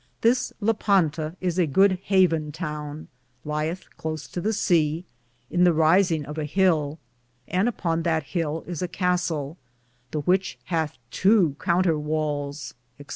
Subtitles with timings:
[0.21, 3.07] This Lippanta is a good haven toone,
[3.45, 5.05] lyethe close to the sea,
[5.51, 6.97] in the risinge of a hill,
[7.47, 9.57] and upon that hill is a castell,
[10.09, 13.09] the which hathe 2 counter wales, etc.